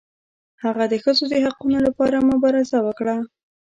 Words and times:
هغه 0.63 0.83
د 0.91 0.93
ښځو 1.03 1.23
د 1.29 1.33
حقونو 1.43 1.79
لپاره 1.87 2.25
مبارزه 2.31 2.77
وکړه. 2.87 3.15